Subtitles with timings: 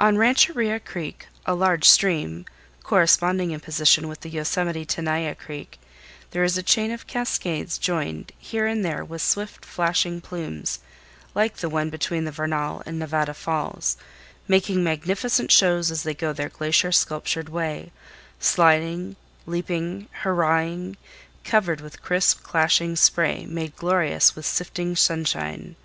[0.00, 2.46] On Rancheria Creek, a large stream,
[2.82, 5.78] corresponding in position with the Yosemite Tenaya Creek,
[6.32, 10.80] there is a chain of cascades joined here and there with swift flashing plumes
[11.32, 13.96] like the one between the Vernal and Nevada Falls,
[14.48, 17.92] making magnificent shows as they go their glacier sculptured way,
[18.40, 19.14] sliding,
[19.46, 20.96] leaping, hurrahing,
[21.44, 25.76] covered with crisp clashing spray made glorious with sifting sunshine.